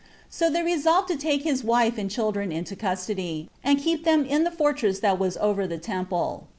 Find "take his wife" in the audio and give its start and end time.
1.15-1.95